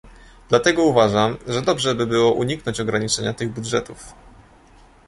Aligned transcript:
Dlatego 0.49 0.83
uważam, 0.83 1.37
że 1.47 1.61
dobrze 1.61 1.95
by 1.95 2.07
było 2.07 2.31
uniknąć 2.33 2.79
ograniczenia 2.79 3.33
tych 3.33 3.51
budżetów 3.53 4.13